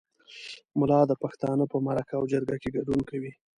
[0.79, 3.31] ملا د پښتانه په مرکه او جرګه کې ګډون کوي.